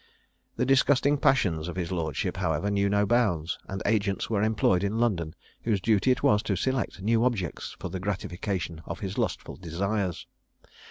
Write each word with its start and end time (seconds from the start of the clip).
The 0.55 0.65
disgusting 0.65 1.19
passions 1.19 1.67
of 1.67 1.75
his 1.75 1.91
lordship, 1.91 2.37
however, 2.37 2.71
knew 2.71 2.89
no 2.89 3.05
bounds; 3.05 3.59
and 3.69 3.83
agents 3.85 4.31
were 4.31 4.41
employed 4.41 4.83
in 4.83 4.97
London, 4.97 5.35
whose 5.61 5.79
duty 5.79 6.09
it 6.09 6.23
was 6.23 6.41
to 6.41 6.55
select 6.55 7.03
new 7.03 7.23
objects 7.23 7.75
for 7.79 7.89
the 7.89 7.99
gratification 7.99 8.81
of 8.87 9.01
his 9.01 9.19
lustful 9.19 9.57
desires. 9.57 10.25